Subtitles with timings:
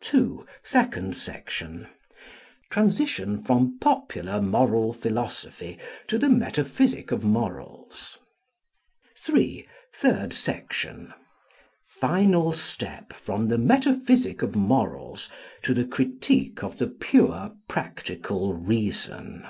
[0.00, 1.86] 2 SECOND SECTION.
[2.68, 8.18] Transition from popular moral philosophy to the metaphysic of morals.
[9.16, 11.14] 3 THIRD SECTION.
[11.86, 15.30] Final step from the metaphysic of morals
[15.62, 19.46] to the critique of the pure practical reason.